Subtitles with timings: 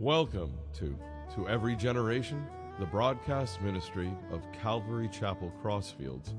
[0.00, 0.96] Welcome to
[1.34, 2.44] To Every Generation,
[2.80, 6.34] the broadcast ministry of Calvary Chapel Crossfields,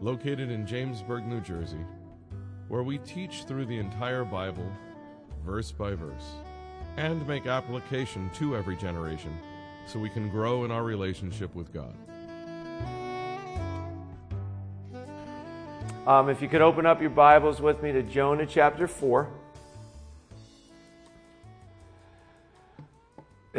[0.00, 1.84] located in Jamesburg, New Jersey,
[2.68, 4.70] where we teach through the entire Bible,
[5.44, 6.34] verse by verse,
[6.96, 9.36] and make application to every generation
[9.86, 11.94] so we can grow in our relationship with God.
[16.06, 19.28] Um, if you could open up your Bibles with me to Jonah chapter 4.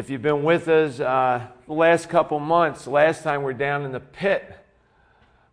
[0.08, 3.84] If you've been with us uh, the last couple months, last time we are down
[3.84, 4.56] in the pit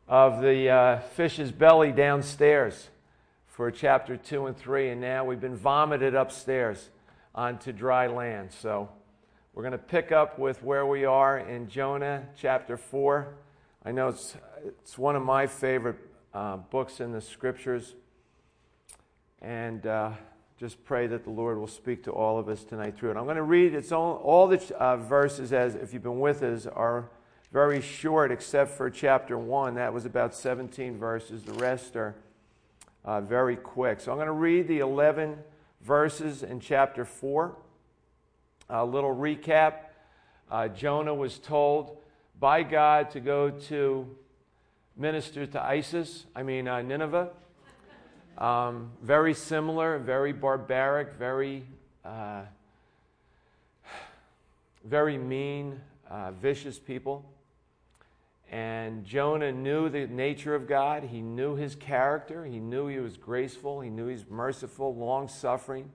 [0.06, 2.88] of the uh, fish's belly downstairs
[3.48, 6.90] for chapter 2 and 3, and now we've been vomited upstairs
[7.34, 8.52] onto dry land.
[8.52, 8.88] So
[9.54, 13.34] we're going to pick up with where we are in Jonah chapter 4.
[13.84, 15.98] I know it's, it's one of my favorite
[16.32, 17.96] uh, books in the scriptures.
[19.42, 20.12] And uh,
[20.64, 23.18] just pray that the Lord will speak to all of us tonight through it.
[23.18, 26.42] I'm going to read it's all, all the uh, verses, as if you've been with
[26.42, 27.10] us, are
[27.52, 29.74] very short, except for chapter 1.
[29.74, 31.42] That was about 17 verses.
[31.42, 32.14] The rest are
[33.04, 34.00] uh, very quick.
[34.00, 35.36] So I'm going to read the 11
[35.82, 37.54] verses in chapter 4.
[38.70, 39.74] A little recap
[40.50, 41.98] uh, Jonah was told
[42.40, 44.16] by God to go to
[44.96, 47.28] minister to Isis, I mean, uh, Nineveh.
[48.36, 51.64] Um, very similar, very barbaric, very,
[52.04, 52.42] uh,
[54.84, 57.24] very mean, uh, vicious people.
[58.50, 61.04] And Jonah knew the nature of God.
[61.04, 62.44] He knew his character.
[62.44, 63.80] He knew he was graceful.
[63.80, 65.90] He knew he's merciful, long suffering,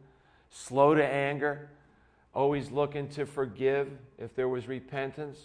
[0.49, 1.69] slow to anger,
[2.33, 5.39] always looking to forgive if there was repentance.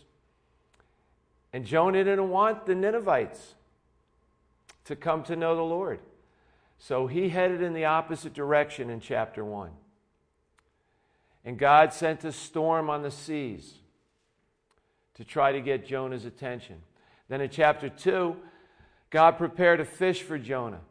[1.53, 3.55] And Jonah didn't want the Ninevites
[4.86, 6.01] to come to know the Lord.
[6.87, 9.71] So he headed in the opposite direction in chapter 1.
[11.43, 13.77] And God sent a storm on the seas
[15.14, 16.83] to try to get Jonah's attention.
[17.31, 18.36] Then in chapter 2,
[19.08, 20.83] God prepared a fish for Jonah.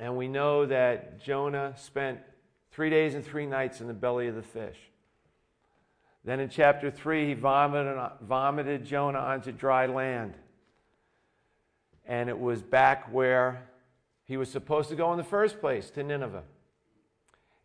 [0.00, 2.18] And we know that Jonah spent
[2.72, 4.78] three days and three nights in the belly of the fish.
[6.24, 10.34] Then in chapter 3, he vomited, vomited Jonah onto dry land.
[12.04, 13.68] And it was back where
[14.32, 16.44] he was supposed to go in the first place, to Nineveh.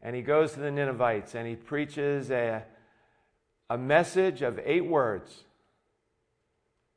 [0.01, 2.61] And he goes to the Ninevites and he preaches a,
[3.69, 5.45] a message of eight words.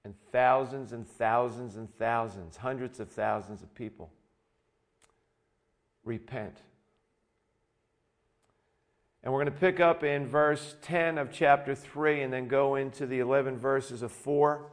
[0.04, 4.10] And thousands and thousands and thousands, hundreds of thousands of people
[6.04, 6.56] repent.
[9.22, 12.74] And we're going to pick up in verse 10 of chapter 3 and then go
[12.74, 14.66] into the 11 verses of 4.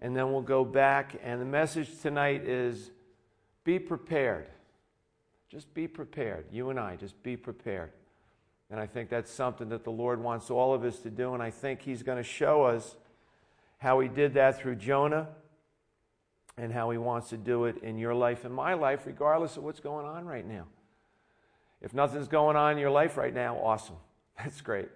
[0.00, 1.16] And then we'll go back.
[1.22, 2.92] And the message tonight is
[3.64, 4.46] be prepared.
[5.48, 6.46] Just be prepared.
[6.50, 7.92] You and I, just be prepared.
[8.70, 11.34] And I think that's something that the Lord wants all of us to do.
[11.34, 12.96] And I think He's going to show us
[13.78, 15.28] how He did that through Jonah
[16.56, 19.62] and how He wants to do it in your life and my life, regardless of
[19.62, 20.66] what's going on right now.
[21.82, 23.96] If nothing's going on in your life right now, awesome.
[24.38, 24.88] That's great.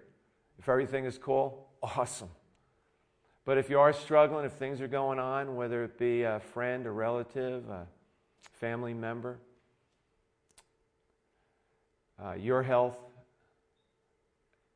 [0.57, 2.29] If everything is cool, awesome.
[3.45, 6.85] But if you are struggling, if things are going on, whether it be a friend,
[6.85, 7.87] a relative, a
[8.53, 9.39] family member,
[12.23, 12.97] uh, your health,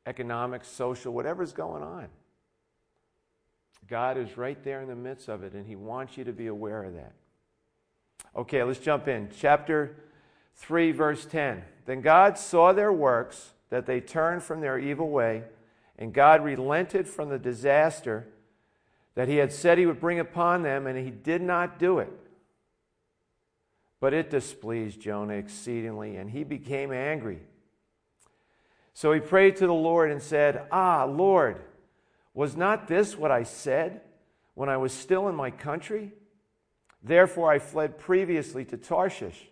[0.06, 2.08] economic, social, whatever's going on.
[3.88, 6.48] God is right there in the midst of it, and He wants you to be
[6.48, 7.14] aware of that.
[8.36, 9.30] Okay, let's jump in.
[9.38, 9.98] Chapter
[10.56, 11.64] 3, verse 10.
[11.86, 15.44] Then God saw their works, that they turned from their evil way,
[15.98, 18.28] and God relented from the disaster
[19.16, 22.12] that He had said He would bring upon them, and He did not do it.
[24.02, 27.40] But it displeased Jonah exceedingly, and he became angry.
[28.94, 31.62] So he prayed to the Lord and said, Ah, Lord,
[32.34, 34.02] was not this what I said
[34.56, 36.12] when I was still in my country?
[37.04, 39.48] Therefore I fled previously to Tarshish.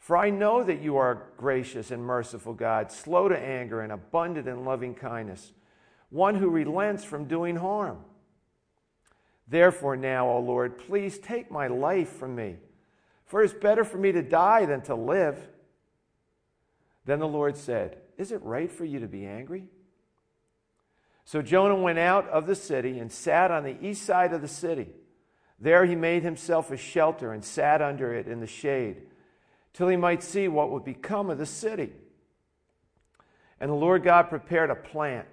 [0.00, 3.92] For I know that you are a gracious and merciful God, slow to anger and
[3.92, 5.52] abundant in loving kindness,
[6.10, 7.98] one who relents from doing harm.
[9.48, 12.56] Therefore, now, O Lord, please take my life from me
[13.26, 15.36] for it's better for me to die than to live.
[17.04, 19.64] Then the Lord said, Is it right for you to be angry?
[21.24, 24.48] So Jonah went out of the city and sat on the east side of the
[24.48, 24.88] city.
[25.58, 29.02] There he made himself a shelter and sat under it in the shade,
[29.72, 31.92] till he might see what would become of the city.
[33.58, 35.26] And the Lord God prepared a plant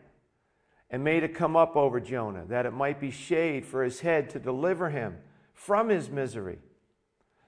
[0.89, 4.29] and made it come up over Jonah, that it might be shade for his head
[4.31, 5.17] to deliver him
[5.53, 6.59] from his misery.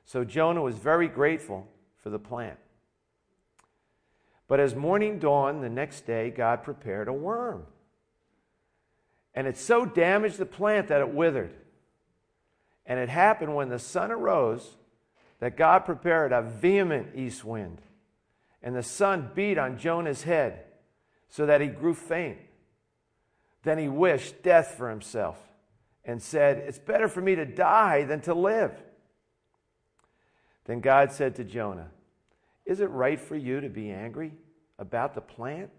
[0.06, 1.68] So Jonah was very grateful
[2.02, 2.58] for the plant.
[4.48, 7.66] But as morning dawned the next day, God prepared a worm.
[9.34, 11.54] And it so damaged the plant that it withered.
[12.86, 14.78] And it happened when the sun arose
[15.40, 17.82] that God prepared a vehement east wind.
[18.62, 20.64] And the sun beat on Jonah's head
[21.30, 22.38] so that he grew faint.
[23.64, 25.38] Then he wished death for himself
[26.06, 28.72] and said, It's better for me to die than to live.
[30.66, 31.90] Then God said to Jonah,
[32.66, 34.34] Is it right for you to be angry
[34.78, 35.70] about the plant?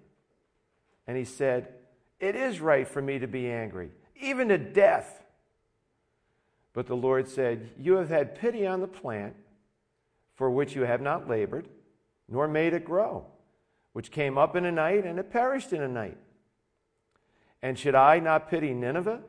[1.06, 1.68] And he said,
[2.18, 3.90] It is right for me to be angry,
[4.20, 5.24] even to death.
[6.72, 9.34] But the Lord said, You have had pity on the plant
[10.34, 11.68] for which you have not labored,
[12.28, 13.24] nor made it grow,
[13.92, 16.18] which came up in a night and it perished in a night.
[17.62, 19.22] And should I not pity Nineveh,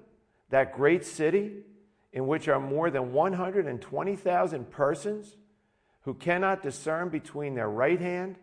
[0.49, 1.63] that great city
[2.11, 5.37] in which are more than 120,000 persons
[6.07, 8.37] who cannot discern between their right hand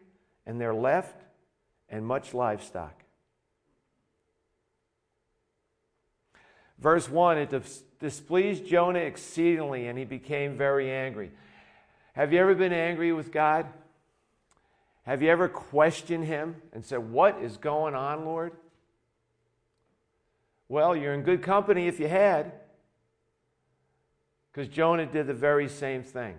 [0.45, 1.23] and their left,
[1.89, 3.05] and much livestock?
[6.79, 7.55] Verse 1 it
[7.99, 11.31] displeased Jonah exceedingly, and he became very angry.
[12.13, 13.65] Have you ever been angry with God?
[15.05, 18.53] Have you ever questioned him and said, What is going on, Lord?
[20.69, 22.53] Well, you're in good company if you had,
[24.53, 26.37] because Jonah did the very same thing.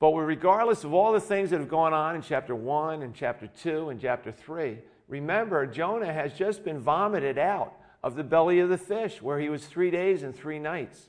[0.00, 3.48] But regardless of all the things that have gone on in chapter 1 and chapter
[3.48, 4.78] 2 and chapter 3,
[5.08, 9.48] remember, Jonah has just been vomited out of the belly of the fish where he
[9.48, 11.08] was three days and three nights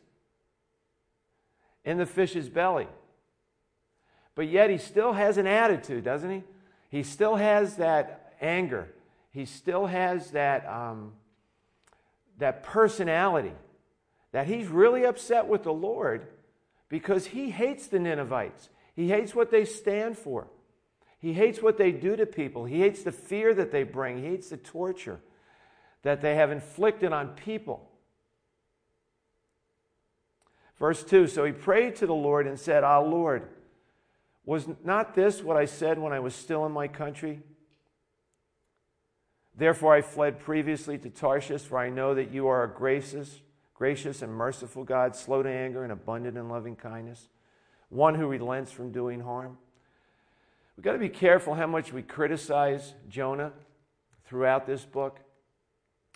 [1.85, 2.87] in the fish's belly.
[4.33, 6.43] But yet he still has an attitude, doesn't he?
[6.89, 8.89] He still has that anger
[9.31, 11.13] he still has that, um,
[12.37, 13.53] that personality
[14.31, 16.27] that he's really upset with the Lord
[16.87, 18.69] because he hates the Ninevites.
[18.99, 20.47] He hates what they stand for.
[21.19, 22.65] He hates what they do to people.
[22.65, 24.17] He hates the fear that they bring.
[24.17, 25.21] He hates the torture
[26.01, 27.89] that they have inflicted on people.
[30.77, 33.47] Verse 2 So he prayed to the Lord and said, Ah, Lord,
[34.43, 37.39] was not this what I said when I was still in my country?
[39.55, 43.39] Therefore, I fled previously to Tarshish, for I know that you are a gracious,
[43.73, 47.29] gracious and merciful God, slow to anger and abundant in loving kindness,
[47.89, 49.57] one who relents from doing harm.
[50.77, 53.51] We've got to be careful how much we criticize Jonah
[54.25, 55.19] throughout this book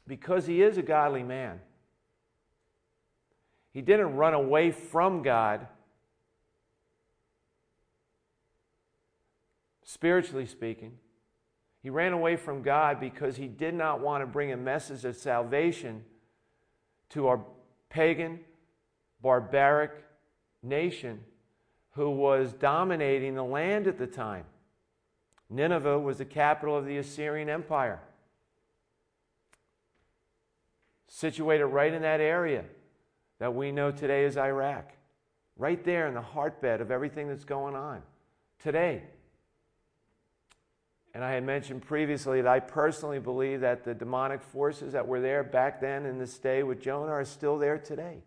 [0.07, 1.59] because he is a godly man.
[3.71, 5.67] He didn't run away from God,
[9.83, 10.93] spiritually speaking.
[11.81, 15.17] He ran away from God because he did not want to bring a message of
[15.17, 16.05] salvation
[17.09, 17.41] to our
[17.89, 18.39] pagan,
[19.21, 19.91] barbaric
[20.61, 21.19] nation
[21.93, 24.45] who was dominating the land at the time.
[25.49, 28.01] Nineveh was the capital of the Assyrian Empire,
[31.07, 32.63] situated right in that area
[33.39, 34.91] that we know today as Iraq,
[35.57, 38.01] right there in the heartbed of everything that's going on
[38.59, 39.03] today.
[41.13, 45.21] And I had mentioned previously that I personally believe that the demonic forces that were
[45.21, 48.23] there back then in this day with Jonah are still there today.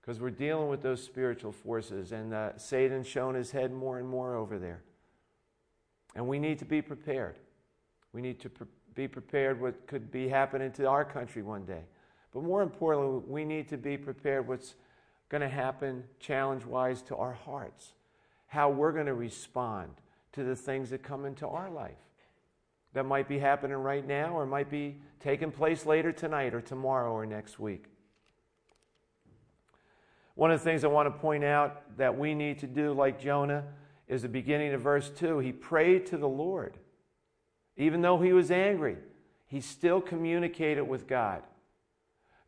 [0.00, 4.08] Because we're dealing with those spiritual forces, and uh, Satan's shown his head more and
[4.08, 4.82] more over there.
[6.14, 7.36] And we need to be prepared.
[8.12, 11.82] We need to pre- be prepared what could be happening to our country one day.
[12.32, 14.74] But more importantly, we need to be prepared what's
[15.28, 17.92] going to happen challenge wise to our hearts,
[18.46, 19.90] how we're going to respond
[20.32, 21.96] to the things that come into our life
[22.92, 27.12] that might be happening right now or might be taking place later tonight or tomorrow
[27.12, 27.84] or next week.
[30.40, 33.20] One of the things I want to point out that we need to do, like
[33.20, 33.62] Jonah,
[34.08, 35.40] is the beginning of verse 2.
[35.40, 36.78] He prayed to the Lord.
[37.76, 38.96] Even though he was angry,
[39.48, 41.42] he still communicated with God.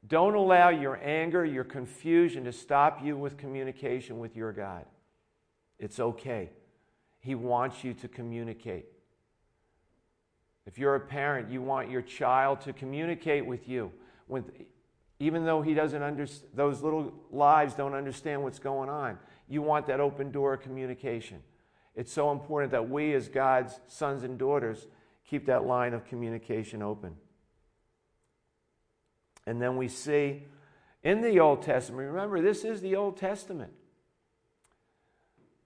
[0.09, 4.87] Don't allow your anger, your confusion to stop you with communication with your God.
[5.79, 6.49] It's okay.
[7.21, 8.87] He wants you to communicate.
[10.65, 13.93] If you're a parent, you want your child to communicate with you.
[14.29, 14.47] With,
[15.19, 19.87] even though he doesn't understand, those little lives don't understand what's going on, you want
[19.87, 21.39] that open door of communication.
[21.95, 24.87] It's so important that we, as God's sons and daughters,
[25.27, 27.17] keep that line of communication open.
[29.47, 30.45] And then we see
[31.03, 33.73] in the Old Testament, remember, this is the Old Testament.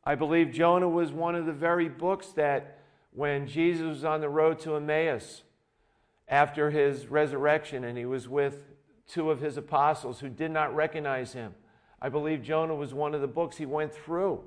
[0.05, 2.79] I believe Jonah was one of the very books that
[3.13, 5.43] when Jesus was on the road to Emmaus
[6.29, 8.63] after his resurrection and he was with
[9.07, 11.55] two of his apostles who did not recognize him,
[12.01, 14.43] I believe Jonah was one of the books he went through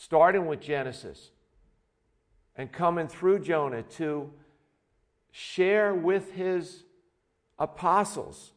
[0.00, 1.30] starting with Genesis
[2.56, 4.30] and coming through Jonah to
[5.30, 6.84] share with his
[7.58, 8.52] apostles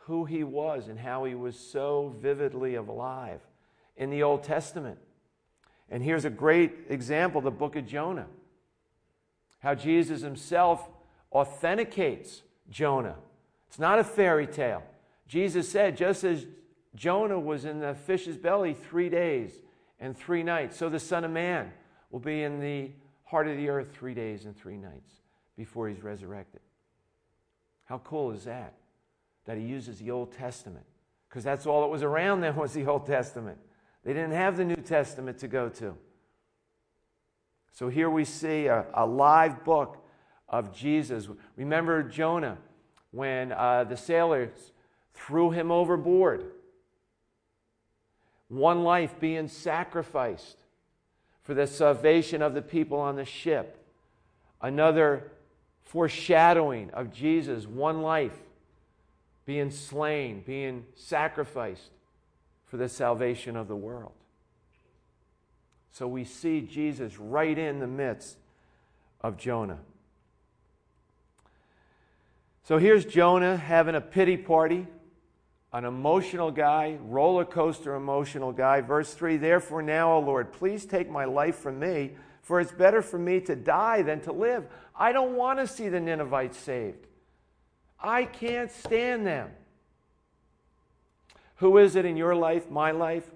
[0.00, 3.40] who he was and how he was so vividly alive
[3.96, 4.98] in the Old Testament.
[5.90, 8.26] And here's a great example the book of Jonah.
[9.60, 10.86] How Jesus himself
[11.32, 13.16] authenticates Jonah.
[13.68, 14.82] It's not a fairy tale.
[15.26, 16.46] Jesus said, just as
[16.94, 19.52] Jonah was in the fish's belly three days
[19.98, 21.72] and three nights, so the Son of Man
[22.10, 22.90] will be in the
[23.24, 25.10] heart of the earth three days and three nights
[25.56, 26.60] before he's resurrected.
[27.84, 28.74] How cool is that?
[29.46, 30.84] That he uses the Old Testament.
[31.28, 33.58] Because that's all that was around then was the Old Testament.
[34.04, 35.96] They didn't have the New Testament to go to.
[37.72, 40.03] So here we see a, a live book
[40.54, 41.28] of Jesus.
[41.56, 42.58] Remember Jonah
[43.10, 44.72] when uh, the sailors
[45.12, 46.44] threw him overboard.
[48.48, 50.58] One life being sacrificed
[51.42, 53.84] for the salvation of the people on the ship.
[54.62, 55.32] Another
[55.82, 58.38] foreshadowing of Jesus, one life
[59.46, 61.90] being slain, being sacrificed
[62.66, 64.12] for the salvation of the world.
[65.90, 68.36] So we see Jesus right in the midst
[69.20, 69.80] of Jonah.
[72.64, 74.86] So here's Jonah having a pity party
[75.74, 78.80] an emotional guy, roller coaster emotional guy.
[78.80, 83.02] Verse 3 Therefore, now, O Lord, please take my life from me, for it's better
[83.02, 84.66] for me to die than to live.
[84.94, 87.08] I don't want to see the Ninevites saved.
[88.00, 89.50] I can't stand them.
[91.56, 93.28] Who is it in your life, my life?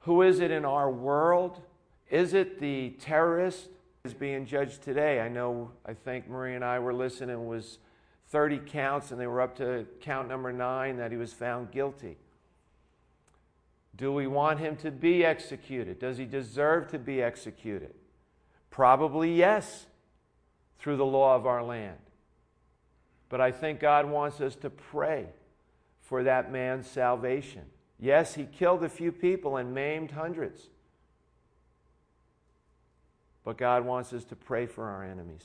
[0.00, 1.60] Who is it in our world?
[2.08, 3.68] Is it the terrorist
[4.04, 5.20] is being judged today?
[5.20, 7.78] I know, I think Marie and I were listening, was
[8.30, 12.16] 30 counts, and they were up to count number nine that he was found guilty.
[13.96, 15.98] Do we want him to be executed?
[15.98, 17.92] Does he deserve to be executed?
[18.70, 19.86] Probably yes,
[20.78, 21.98] through the law of our land.
[23.28, 25.26] But I think God wants us to pray
[26.00, 27.62] for that man's salvation.
[27.98, 30.68] Yes, he killed a few people and maimed hundreds.
[33.44, 35.44] But God wants us to pray for our enemies.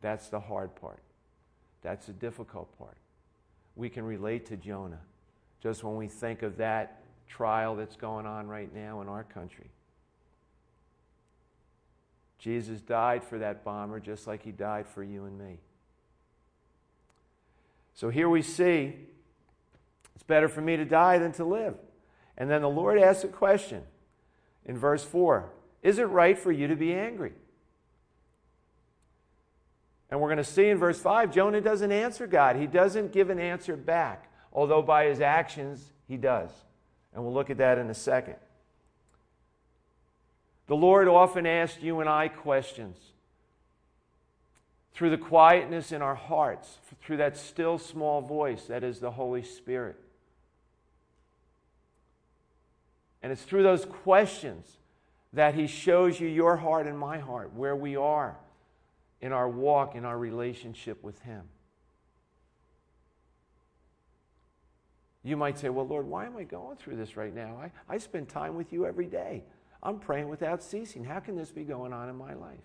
[0.00, 1.02] That's the hard part.
[1.82, 2.96] That's the difficult part.
[3.76, 5.00] We can relate to Jonah
[5.62, 9.70] just when we think of that trial that's going on right now in our country.
[12.38, 15.58] Jesus died for that bomber just like he died for you and me.
[17.94, 18.94] So here we see
[20.14, 21.74] it's better for me to die than to live.
[22.36, 23.82] And then the Lord asks a question
[24.64, 25.50] in verse 4
[25.82, 27.32] Is it right for you to be angry?
[30.10, 32.56] And we're going to see in verse 5, Jonah doesn't answer God.
[32.56, 36.50] He doesn't give an answer back, although by his actions he does.
[37.14, 38.36] And we'll look at that in a second.
[40.66, 42.96] The Lord often asks you and I questions
[44.94, 49.42] through the quietness in our hearts, through that still small voice that is the Holy
[49.42, 49.96] Spirit.
[53.22, 54.78] And it's through those questions
[55.32, 58.36] that He shows you your heart and my heart, where we are
[59.20, 61.42] in our walk, in our relationship with Him.
[65.24, 67.60] You might say, Well, Lord, why am I going through this right now?
[67.60, 69.44] I, I spend time with you every day.
[69.82, 71.04] I'm praying without ceasing.
[71.04, 72.58] How can this be going on in my life?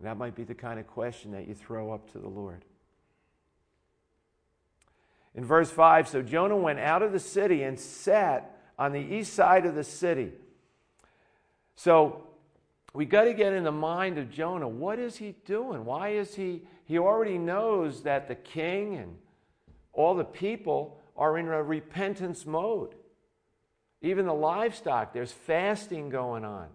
[0.00, 2.64] That might be the kind of question that you throw up to the Lord.
[5.34, 9.32] In verse 5, so Jonah went out of the city and sat on the east
[9.32, 10.32] side of the city.
[11.76, 12.26] So
[12.94, 14.68] we got to get in the mind of Jonah.
[14.68, 15.84] What is he doing?
[15.84, 16.62] Why is he?
[16.84, 19.16] He already knows that the king and
[19.92, 22.94] all the people are in a repentance mode.
[24.02, 26.68] Even the livestock, there's fasting going on.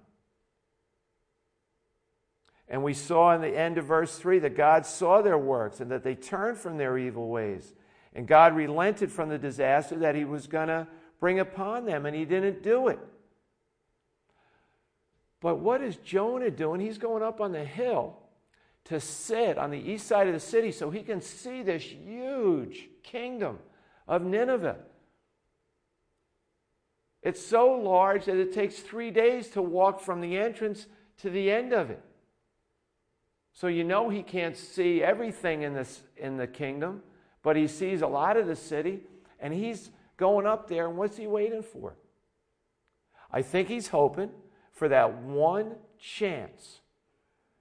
[2.70, 5.92] And we saw in the end of verse 3 that God saw their works and
[5.92, 7.74] that they turned from their evil ways.
[8.14, 10.88] And God relented from the disaster that He was going to
[11.20, 13.00] bring upon them, and He didn't do it.
[15.40, 16.80] But what is Jonah doing?
[16.80, 18.18] He's going up on the hill
[18.86, 22.88] to sit on the east side of the city so he can see this huge
[23.04, 23.60] kingdom
[24.08, 24.78] of Nineveh.
[27.22, 31.52] It's so large that it takes three days to walk from the entrance to the
[31.52, 32.02] end of it.
[33.54, 37.02] So you know he can't see everything in, this, in the kingdom,
[37.44, 39.02] but he sees a lot of the city,
[39.40, 41.96] and he's going up there, and what's he waiting for?
[43.32, 44.30] I think he's hoping
[44.78, 46.82] for that one chance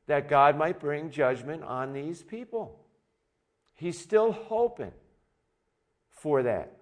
[0.07, 2.79] that God might bring judgment on these people.
[3.75, 4.93] He's still hoping
[6.11, 6.77] for that.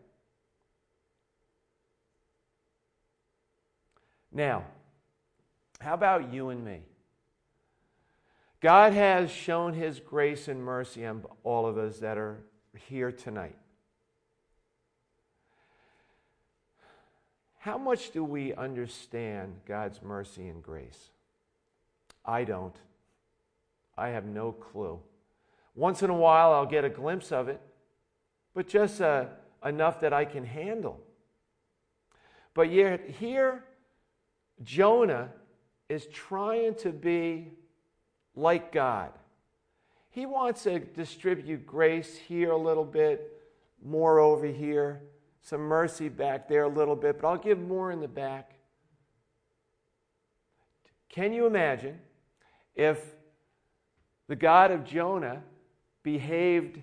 [4.33, 4.65] Now,
[5.81, 6.81] how about you and me?
[8.61, 12.41] God has shown his grace and mercy on all of us that are
[12.89, 13.57] here tonight.
[17.65, 21.09] How much do we understand God's mercy and grace?
[22.23, 22.77] I don't.
[23.97, 25.01] I have no clue.
[25.75, 27.59] Once in a while, I'll get a glimpse of it,
[28.53, 29.29] but just uh,
[29.65, 31.01] enough that I can handle.
[32.53, 33.65] But yet, here,
[34.63, 35.31] Jonah
[35.89, 37.53] is trying to be
[38.37, 39.11] like God.
[40.11, 43.43] He wants to distribute grace here a little bit,
[43.83, 45.01] more over here,
[45.45, 48.55] some mercy back there a little bit, but I'll give more in the back.
[51.09, 52.01] Can you imagine
[52.75, 53.15] if
[54.27, 55.43] the God of Jonah
[56.03, 56.81] behaved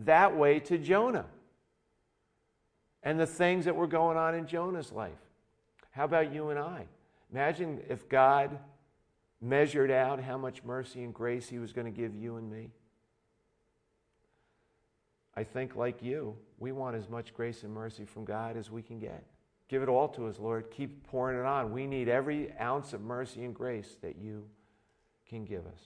[0.00, 1.26] that way to Jonah
[3.02, 5.12] and the things that were going on in Jonah's life.
[5.90, 6.86] How about you and I?
[7.32, 8.58] Imagine if God
[9.40, 12.70] measured out how much mercy and grace He was going to give you and me.
[15.40, 18.82] I think, like you, we want as much grace and mercy from God as we
[18.82, 19.24] can get.
[19.68, 20.70] Give it all to us, Lord.
[20.70, 21.72] Keep pouring it on.
[21.72, 24.44] We need every ounce of mercy and grace that you
[25.26, 25.80] can give us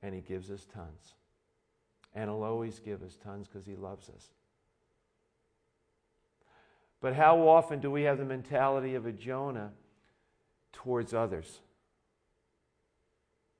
[0.00, 1.14] and He gives us tons.
[2.14, 4.28] And He'll always give us tons because He loves us.
[7.00, 9.72] But how often do we have the mentality of a Jonah
[10.72, 11.58] towards others?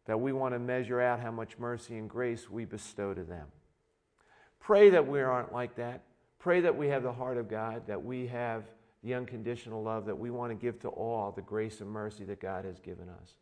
[0.04, 3.48] That we want to measure out how much mercy and grace we bestow to them.
[4.66, 6.02] Pray that we aren't like that.
[6.40, 8.64] Pray that we have the heart of God, that we have
[9.04, 12.40] the unconditional love that we want to give to all the grace and mercy that
[12.40, 13.34] God has given us.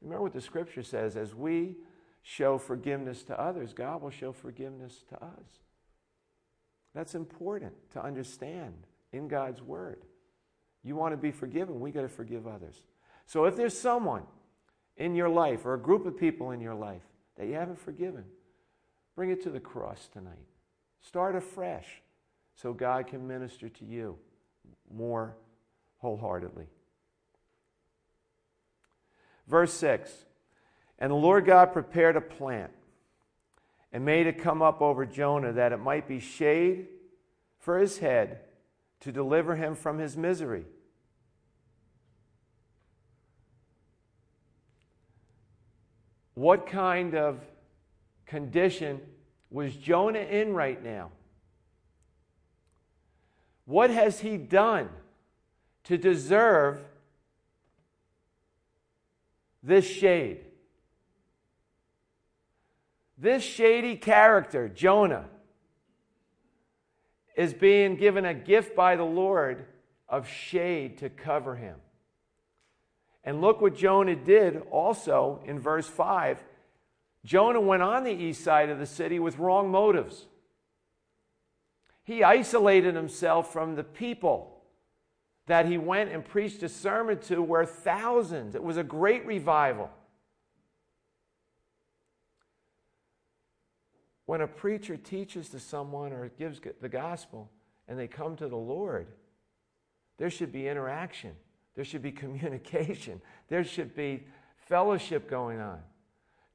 [0.00, 1.76] Remember what the scripture says as we
[2.22, 5.60] show forgiveness to others, God will show forgiveness to us.
[6.94, 10.06] That's important to understand in God's Word.
[10.82, 12.80] You want to be forgiven, we got to forgive others.
[13.26, 14.22] So if there's someone
[14.96, 17.02] in your life or a group of people in your life
[17.36, 18.24] that you haven't forgiven,
[19.16, 20.46] bring it to the cross tonight.
[21.00, 22.02] Start afresh
[22.54, 24.16] so God can minister to you
[24.94, 25.34] more
[25.98, 26.66] wholeheartedly.
[29.48, 30.12] Verse 6
[30.98, 32.70] and the Lord God prepared a plant
[33.92, 36.88] and made it come up over Jonah that it might be shade
[37.58, 38.40] for his head
[39.00, 40.64] to deliver him from his misery.
[46.34, 47.40] What kind of
[48.26, 49.00] condition
[49.50, 51.10] was Jonah in right now?
[53.64, 54.88] What has he done
[55.84, 56.80] to deserve
[59.62, 60.40] this shade?
[63.18, 65.26] This shady character, Jonah,
[67.36, 69.66] is being given a gift by the Lord
[70.08, 71.76] of shade to cover him.
[73.24, 76.42] And look what Jonah did also in verse 5.
[77.26, 80.26] Jonah went on the east side of the city with wrong motives.
[82.04, 84.62] He isolated himself from the people
[85.46, 89.90] that he went and preached a sermon to, where thousands, it was a great revival.
[94.26, 97.50] When a preacher teaches to someone or gives the gospel
[97.88, 99.08] and they come to the Lord,
[100.16, 101.32] there should be interaction.
[101.74, 103.20] There should be communication.
[103.48, 104.26] There should be
[104.68, 105.80] fellowship going on.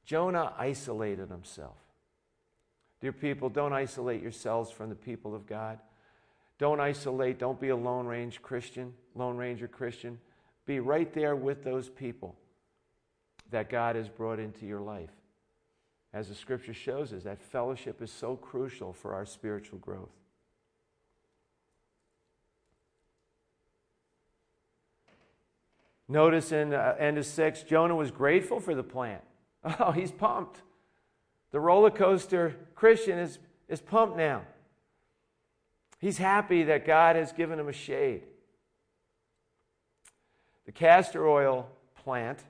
[0.04, 1.76] Jonah isolated himself.
[3.00, 5.78] Dear people, don't isolate yourselves from the people of God.
[6.58, 10.18] Don't isolate, don't be a Lone Range Christian, Lone Ranger Christian.
[10.66, 12.36] Be right there with those people
[13.50, 15.10] that God has brought into your life
[16.14, 20.10] as the scripture shows us, that fellowship is so crucial for our spiritual growth.
[26.08, 29.22] Notice in uh, end of six, Jonah was grateful for the plant.
[29.78, 30.60] Oh, he's pumped.
[31.52, 34.42] The roller coaster Christian is, is pumped now.
[36.00, 38.22] He's happy that God has given him a shade.
[40.66, 41.68] The castor oil
[42.02, 42.40] plant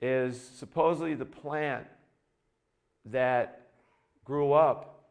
[0.00, 1.86] is supposedly the plant
[3.06, 3.68] that
[4.24, 5.10] grew up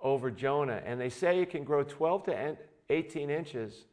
[0.00, 0.82] over Jonah.
[0.84, 2.56] And they say it can grow 12 to
[2.90, 3.84] 18 inches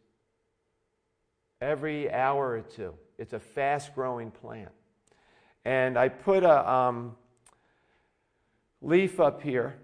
[1.62, 2.93] every hour or two.
[3.17, 4.71] It's a fast growing plant.
[5.65, 7.15] And I put a um,
[8.82, 9.75] leaf up here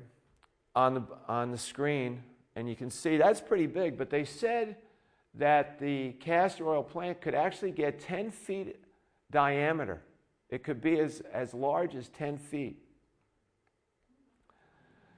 [0.76, 2.24] on the, on the screen,
[2.56, 3.98] and you can see that's pretty big.
[3.98, 4.78] But they said
[5.36, 8.78] that the castor oil plant could actually get 10 feet
[9.32, 10.02] diameter,
[10.50, 12.78] it could be as, as large as 10 feet.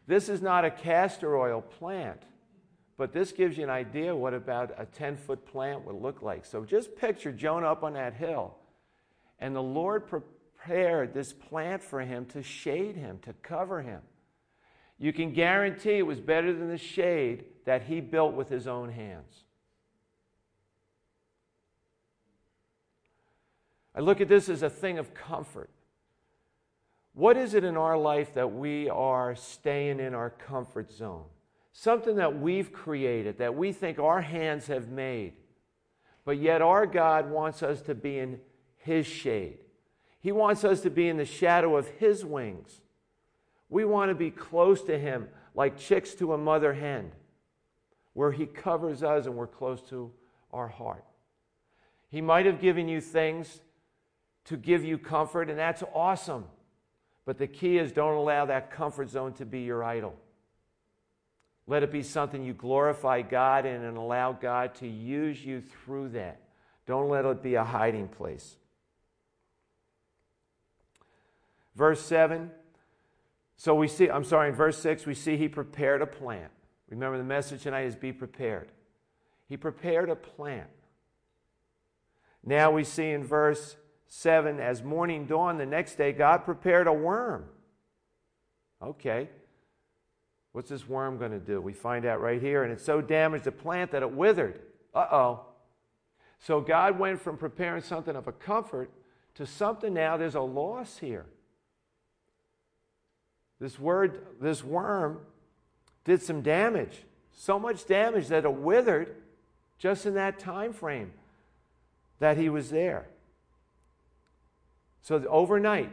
[0.06, 2.22] This is not a castor oil plant,
[2.98, 6.46] but this gives you an idea what about a 10 foot plant would look like.
[6.46, 8.56] So just picture Jonah up on that hill,
[9.40, 10.04] and the Lord
[10.64, 14.02] prepared this plant for him to shade him, to cover him.
[14.98, 18.90] You can guarantee it was better than the shade that he built with his own
[18.90, 19.44] hands.
[23.96, 25.70] I look at this as a thing of comfort.
[27.14, 31.26] What is it in our life that we are staying in our comfort zone?
[31.74, 35.34] Something that we've created, that we think our hands have made.
[36.26, 38.40] But yet our God wants us to be in
[38.78, 39.58] His shade.
[40.24, 42.80] He wants us to be in the shadow of His wings.
[43.70, 47.12] We want to be close to Him like chicks to a mother hen,
[48.14, 50.12] where He covers us and we're close to
[50.54, 51.04] our heart.
[52.10, 53.60] He might have given you things
[54.46, 56.46] to give you comfort, and that's awesome.
[57.26, 60.16] But the key is don't allow that comfort zone to be your idol.
[61.68, 66.10] Let it be something you glorify God in and allow God to use you through
[66.10, 66.40] that.
[66.86, 68.58] Don't let it be a hiding place.
[71.76, 72.52] Verse 7.
[73.56, 76.52] So we see, I'm sorry, in verse 6, we see he prepared a plant.
[76.90, 78.70] Remember, the message tonight is be prepared.
[79.48, 80.70] He prepared a plant.
[82.44, 86.94] Now we see in verse 7 as morning dawned the next day, God prepared a
[86.94, 87.46] worm.
[88.82, 89.30] Okay.
[90.52, 91.60] What's this worm going to do?
[91.60, 92.64] We find out right here.
[92.64, 94.60] And it so damaged the plant that it withered.
[94.94, 95.46] Uh oh.
[96.40, 98.92] So God went from preparing something of a comfort
[99.36, 101.26] to something now, there's a loss here.
[103.64, 105.20] This word, this worm
[106.04, 107.06] did some damage.
[107.32, 109.16] So much damage that it withered
[109.80, 111.14] just in that time frame
[112.20, 113.06] that he was there.
[115.02, 115.90] So overnight,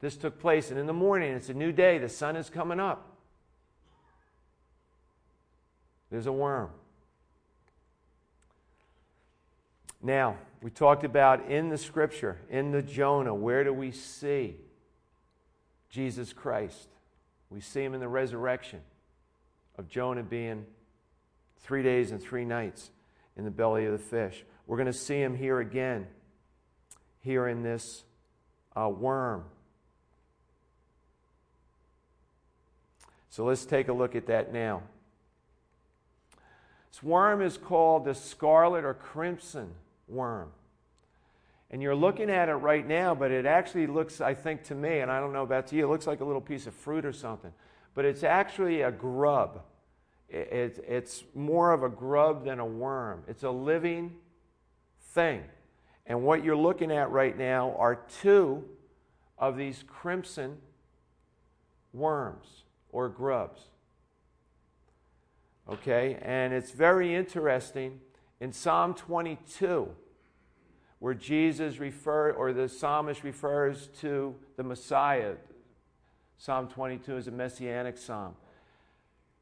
[0.00, 2.80] this took place, and in the morning, it's a new day, the sun is coming
[2.80, 3.16] up.
[6.10, 6.70] There's a worm.
[10.02, 14.56] Now, we talked about in the scripture, in the Jonah, where do we see
[15.90, 16.88] Jesus Christ?
[17.54, 18.80] We see him in the resurrection
[19.78, 20.66] of Jonah being
[21.60, 22.90] three days and three nights
[23.36, 24.44] in the belly of the fish.
[24.66, 26.08] We're going to see him here again,
[27.20, 28.02] here in this
[28.74, 29.44] a worm.
[33.30, 34.82] So let's take a look at that now.
[36.90, 39.70] This worm is called the scarlet or crimson
[40.08, 40.50] worm.
[41.74, 45.00] And you're looking at it right now, but it actually looks, I think, to me,
[45.00, 47.04] and I don't know about to you, it looks like a little piece of fruit
[47.04, 47.50] or something.
[47.94, 49.60] But it's actually a grub.
[50.28, 53.24] it's more of a grub than a worm.
[53.26, 54.14] It's a living
[55.14, 55.42] thing.
[56.06, 58.62] And what you're looking at right now are two
[59.36, 60.58] of these crimson
[61.92, 63.62] worms or grubs.
[65.68, 67.98] Okay, and it's very interesting
[68.38, 69.88] in Psalm 22,
[71.04, 75.34] where Jesus refer or the psalmist refers to the Messiah.
[76.38, 78.34] Psalm 22 is a messianic psalm.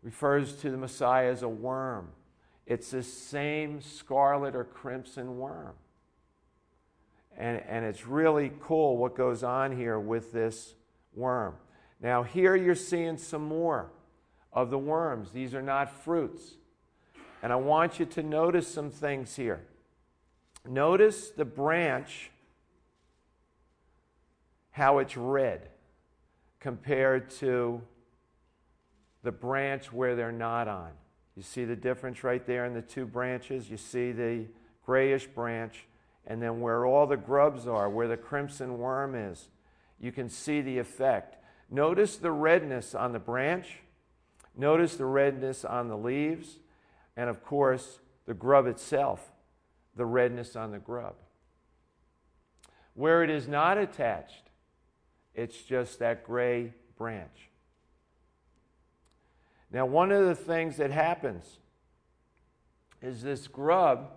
[0.02, 2.08] Refers to the Messiah as a worm.
[2.66, 5.74] It's the same scarlet or crimson worm.
[7.38, 10.74] And, and it's really cool what goes on here with this
[11.14, 11.54] worm.
[12.00, 13.92] Now, here you're seeing some more
[14.52, 15.30] of the worms.
[15.30, 16.54] These are not fruits.
[17.40, 19.64] And I want you to notice some things here.
[20.68, 22.30] Notice the branch,
[24.70, 25.68] how it's red
[26.60, 27.82] compared to
[29.22, 30.90] the branch where they're not on.
[31.36, 33.70] You see the difference right there in the two branches?
[33.70, 34.46] You see the
[34.84, 35.86] grayish branch
[36.26, 39.48] and then where all the grubs are, where the crimson worm is,
[40.00, 41.36] you can see the effect.
[41.70, 43.78] Notice the redness on the branch,
[44.56, 46.58] notice the redness on the leaves,
[47.16, 49.32] and of course, the grub itself,
[49.96, 51.14] the redness on the grub.
[52.94, 54.50] Where it is not attached,
[55.34, 57.48] it's just that gray branch.
[59.70, 61.58] Now, one of the things that happens
[63.00, 64.10] is this grub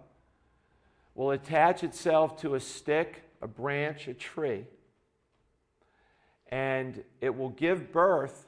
[1.15, 4.65] will attach itself to a stick, a branch, a tree,
[6.49, 8.45] and it will give birth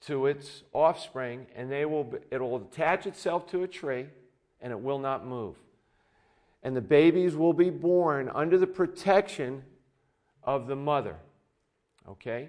[0.00, 4.06] to its offspring, and they will, it will attach itself to a tree,
[4.60, 5.56] and it will not move.
[6.62, 9.62] And the babies will be born under the protection
[10.42, 11.16] of the mother.
[12.08, 12.48] Okay?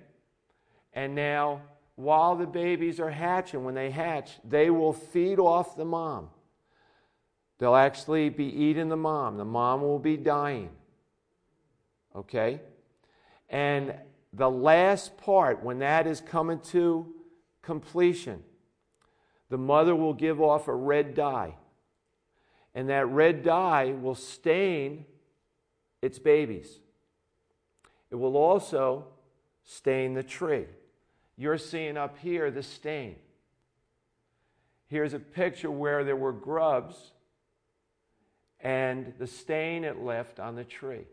[0.93, 1.61] And now,
[1.95, 6.29] while the babies are hatching, when they hatch, they will feed off the mom.
[7.59, 9.37] They'll actually be eating the mom.
[9.37, 10.69] The mom will be dying.
[12.15, 12.61] Okay?
[13.49, 13.93] And
[14.33, 17.13] the last part, when that is coming to
[17.61, 18.43] completion,
[19.49, 21.55] the mother will give off a red dye.
[22.75, 25.05] And that red dye will stain
[26.01, 26.79] its babies.
[28.11, 29.05] It will also
[29.63, 30.65] stain the tree.
[31.37, 33.15] You're seeing up here the stain.
[34.87, 36.95] Here's a picture where there were grubs
[38.59, 41.05] and the stain it left on the tree.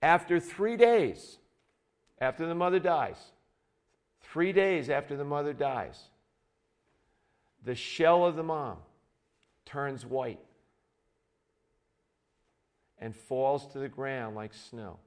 [0.00, 1.38] After three days,
[2.20, 3.32] after the mother dies,
[4.22, 6.08] three days after the mother dies,
[7.66, 8.76] the shell of the mom
[9.66, 10.38] turns white
[12.98, 14.98] and falls to the ground like snow.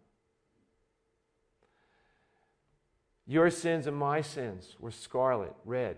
[3.26, 5.98] Your sins and my sins were scarlet, red.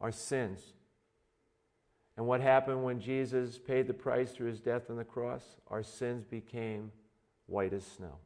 [0.00, 0.58] Our sins.
[2.16, 5.44] And what happened when Jesus paid the price through his death on the cross?
[5.68, 6.90] Our sins became
[7.46, 8.16] white as snow.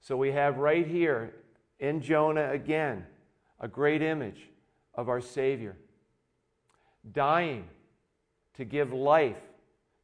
[0.00, 1.34] So we have right here
[1.78, 3.04] in Jonah again
[3.60, 4.49] a great image
[4.94, 5.76] of our Savior
[7.12, 7.64] dying
[8.54, 9.40] to give life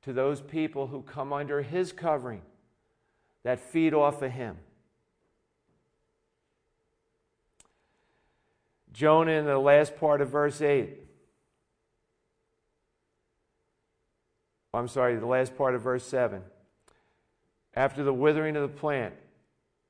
[0.02, 2.42] to those people who come under his covering
[3.42, 4.56] that feed off of him.
[8.92, 11.02] Jonah in the last part of verse 8.
[14.72, 16.42] I'm sorry, the last part of verse 7.
[17.74, 19.14] After the withering of the plant,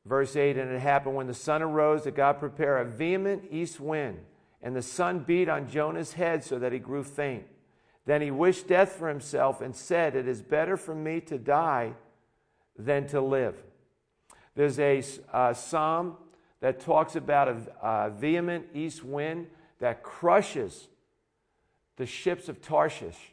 [0.04, 3.80] verse 8, and it happened when the sun arose that God prepared a vehement east
[3.80, 4.18] wind,
[4.62, 7.44] and the sun beat on Jonah's head so that he grew faint.
[8.04, 11.94] Then he wished death for himself and said, It is better for me to die
[12.78, 13.56] than to live.
[14.54, 16.16] There's a uh, psalm
[16.60, 19.48] that talks about a, a vehement east wind
[19.80, 20.88] that crushes
[21.96, 23.32] the ships of Tarshish.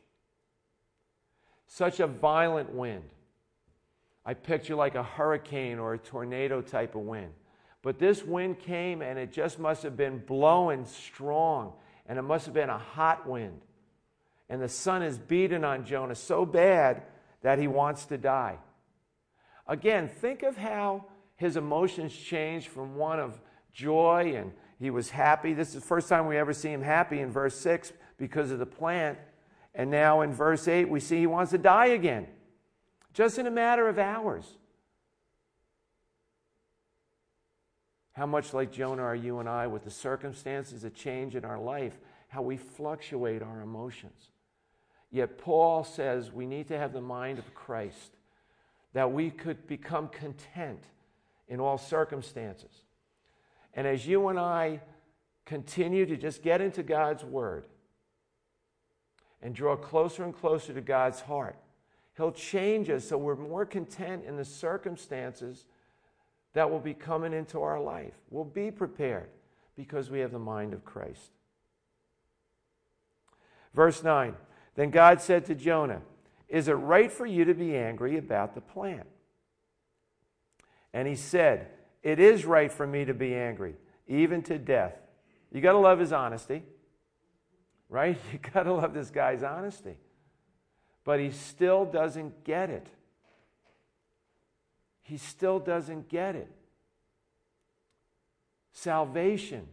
[1.67, 3.03] Such a violent wind.
[4.25, 7.31] I picture like a hurricane or a tornado type of wind.
[7.83, 11.73] But this wind came and it just must have been blowing strong,
[12.07, 13.61] and it must have been a hot wind.
[14.49, 17.03] And the sun is beating on Jonah so bad
[17.41, 18.57] that he wants to die.
[19.67, 23.39] Again, think of how his emotions changed from one of
[23.73, 25.53] joy and he was happy.
[25.53, 28.59] This is the first time we ever see him happy in verse 6 because of
[28.59, 29.17] the plant.
[29.75, 32.27] And now in verse 8, we see he wants to die again,
[33.13, 34.45] just in a matter of hours.
[38.13, 41.59] How much like Jonah are you and I with the circumstances that change in our
[41.59, 41.93] life,
[42.27, 44.29] how we fluctuate our emotions?
[45.11, 48.17] Yet Paul says we need to have the mind of Christ,
[48.93, 50.83] that we could become content
[51.47, 52.83] in all circumstances.
[53.73, 54.81] And as you and I
[55.45, 57.65] continue to just get into God's Word
[59.41, 61.57] and draw closer and closer to God's heart,
[62.15, 65.65] He'll change us so we're more content in the circumstances
[66.53, 68.13] that will be coming into our life.
[68.29, 69.29] We'll be prepared
[69.75, 71.31] because we have the mind of Christ.
[73.73, 74.35] Verse 9
[74.75, 76.01] Then God said to Jonah,
[76.47, 79.07] Is it right for you to be angry about the plant?
[80.93, 81.67] And he said,
[82.03, 83.75] It is right for me to be angry,
[84.07, 84.95] even to death.
[85.51, 86.63] You got to love his honesty,
[87.89, 88.17] right?
[88.31, 89.97] You got to love this guy's honesty.
[91.03, 92.87] But he still doesn't get it.
[95.03, 96.51] He still doesn't get it.
[98.71, 99.67] Salvation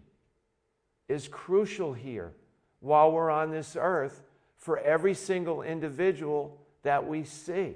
[1.08, 2.34] is crucial here
[2.80, 4.22] while we're on this earth
[4.58, 7.74] for every single individual that we see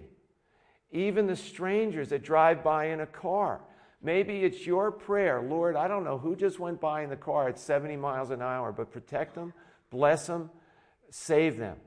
[0.95, 3.61] even the strangers that drive by in a car.
[4.01, 7.49] Maybe it's your prayer, Lord, I don't know who just went by in the car
[7.49, 9.53] at 70 miles an hour, but protect them,
[9.91, 10.51] bless them,
[11.11, 11.79] save them.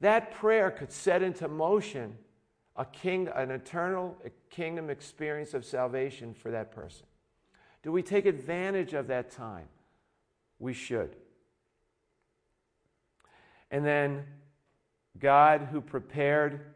[0.00, 2.16] That prayer could set into motion
[2.80, 4.16] a king, an eternal
[4.48, 7.04] kingdom experience of salvation for that person.
[7.82, 9.66] Do we take advantage of that time?
[10.58, 11.14] We should.
[13.70, 14.24] And then
[15.18, 16.72] God, who prepared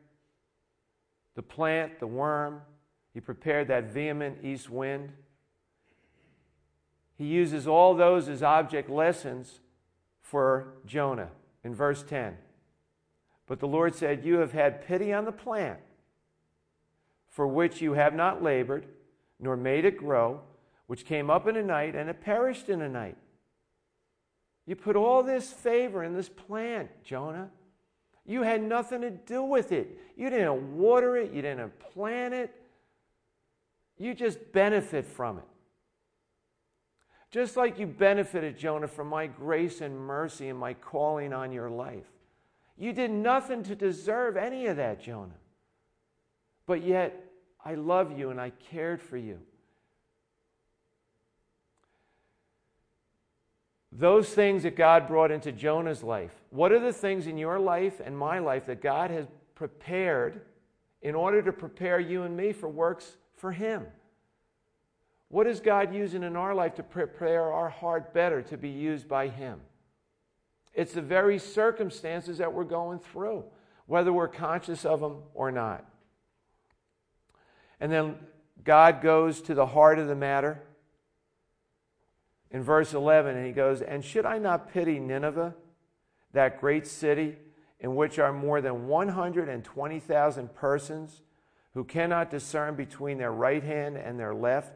[1.36, 2.60] the plant, the worm.
[3.14, 5.10] He prepared that vehement east wind.
[7.16, 9.60] He uses all those as object lessons
[10.20, 11.30] for Jonah
[11.64, 12.36] in verse 10.
[13.46, 15.80] But the Lord said, You have had pity on the plant
[17.34, 18.86] for which you have not labored,
[19.40, 20.40] nor made it grow,
[20.86, 23.16] which came up in a night, and it perished in a night.
[24.66, 27.50] You put all this favor in this plant, Jonah.
[28.24, 29.98] You had nothing to do with it.
[30.16, 32.54] You didn't water it, you didn't plant it.
[33.98, 35.44] You just benefit from it.
[37.32, 41.68] Just like you benefited, Jonah, from my grace and mercy and my calling on your
[41.68, 42.06] life.
[42.78, 45.34] You did nothing to deserve any of that, Jonah.
[46.66, 47.23] But yet,
[47.64, 49.40] I love you and I cared for you.
[53.96, 58.00] those things that God brought into Jonah's life, what are the things in your life
[58.04, 60.40] and my life that God has prepared
[61.00, 63.86] in order to prepare you and me for works for Him?
[65.28, 69.08] What is God using in our life to prepare our heart better to be used
[69.08, 69.60] by Him?
[70.74, 73.44] It's the very circumstances that we're going through,
[73.86, 75.84] whether we're conscious of them or not.
[77.80, 78.16] And then
[78.62, 80.62] God goes to the heart of the matter
[82.50, 85.54] in verse 11, and he goes, And should I not pity Nineveh,
[86.32, 87.36] that great city
[87.80, 91.22] in which are more than 120,000 persons
[91.74, 94.72] who cannot discern between their right hand and their left,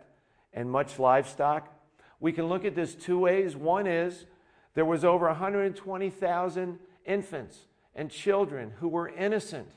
[0.53, 1.73] and much livestock?
[2.21, 3.55] We can look at this two ways.
[3.55, 4.27] One is
[4.75, 7.59] there was over 120,000 infants
[7.95, 9.69] and children who were innocent,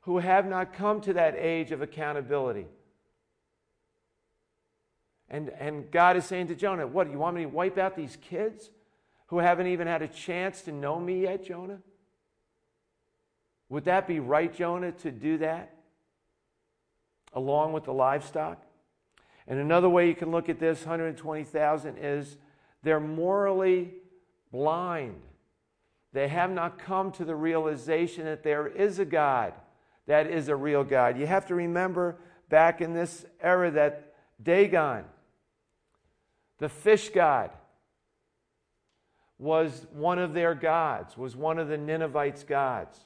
[0.00, 2.66] who have not come to that age of accountability.
[5.28, 8.16] And, and God is saying to Jonah, What, you want me to wipe out these
[8.16, 8.70] kids
[9.28, 11.78] who haven't even had a chance to know me yet, Jonah?
[13.68, 15.76] Would that be right, Jonah, to do that
[17.32, 18.60] along with the livestock?
[19.46, 22.36] And another way you can look at this 120,000 is
[22.82, 23.92] they're morally
[24.50, 25.20] blind.
[26.12, 29.52] They have not come to the realization that there is a God
[30.10, 31.16] that is a real God.
[31.16, 32.16] You have to remember
[32.48, 35.04] back in this era that Dagon,
[36.58, 37.52] the fish god
[39.38, 42.98] was one of their gods, was one of the Ninevites' gods,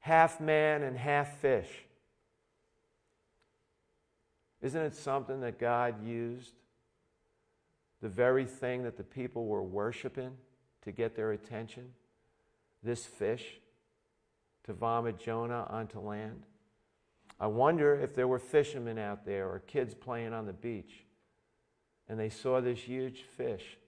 [0.00, 1.70] half man and half fish.
[4.60, 6.54] Isn't it something that God used
[8.02, 10.32] the very thing that the people were worshiping
[10.82, 11.90] to get their attention?
[12.82, 13.60] This fish
[14.68, 16.42] to vomit Jonah onto land?
[17.40, 21.06] I wonder if there were fishermen out there or kids playing on the beach
[22.06, 23.78] and they saw this huge fish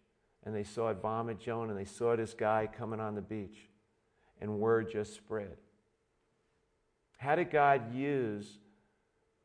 [0.42, 3.68] and they saw it vomit Jonah and they saw this guy coming on the beach
[4.40, 5.58] and word just spread.
[7.18, 8.46] How did God use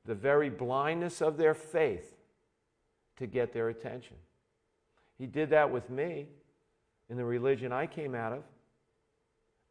[0.06, 2.16] the very blindness of their faith
[3.18, 4.16] to get their attention?
[5.18, 6.28] He did that with me
[7.10, 8.44] in the religion I came out of.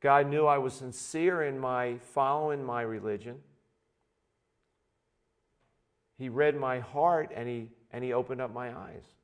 [0.04, 3.36] God knew I was sincere in my following my religion.
[6.18, 9.14] He read my heart and he and He opened up my eyes.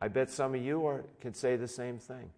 [0.00, 2.30] I bet some of you are, can say the same thing.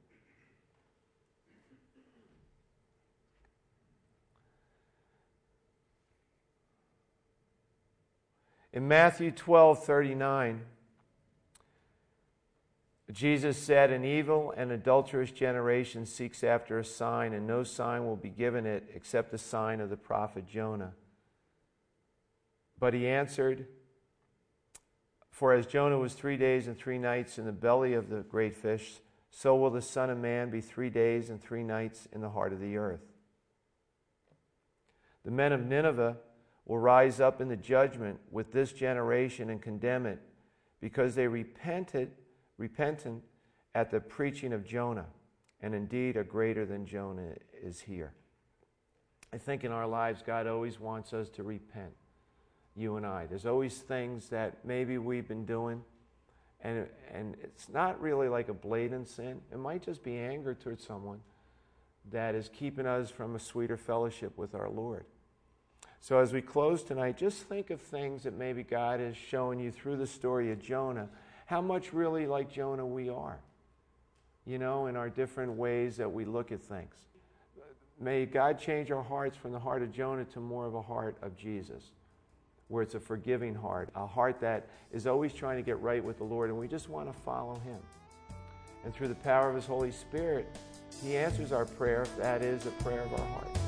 [8.72, 10.62] In Matthew 12 39,
[13.12, 18.16] Jesus said, An evil and adulterous generation seeks after a sign, and no sign will
[18.16, 20.92] be given it except the sign of the prophet Jonah.
[22.78, 23.66] But he answered,
[25.38, 28.56] for as Jonah was three days and three nights in the belly of the great
[28.56, 28.94] fish,
[29.30, 32.52] so will the Son of Man be three days and three nights in the heart
[32.52, 33.06] of the earth.
[35.24, 36.16] The men of Nineveh
[36.66, 40.18] will rise up in the judgment with this generation and condemn it,
[40.80, 42.10] because they repented,
[42.58, 43.22] repentant
[43.74, 45.06] at the preaching of Jonah,
[45.62, 48.12] and indeed a greater than Jonah is here.
[49.32, 51.92] I think in our lives, God always wants us to repent
[52.74, 53.26] you and I.
[53.26, 55.82] There's always things that maybe we've been doing,
[56.60, 59.40] and, and it's not really like a blatant sin.
[59.52, 61.20] It might just be anger towards someone
[62.10, 65.04] that is keeping us from a sweeter fellowship with our Lord.
[66.00, 69.70] So as we close tonight, just think of things that maybe God is showing you
[69.70, 71.08] through the story of Jonah,
[71.48, 73.38] how much really like Jonah we are,
[74.44, 76.94] you know, in our different ways that we look at things.
[77.98, 81.16] May God change our hearts from the heart of Jonah to more of a heart
[81.22, 81.84] of Jesus
[82.68, 86.18] where it's a forgiving heart, a heart that is always trying to get right with
[86.18, 87.78] the Lord, and we just want to follow Him.
[88.84, 90.54] And through the power of His Holy Spirit,
[91.02, 93.67] He answers our prayer if that is a prayer of our heart.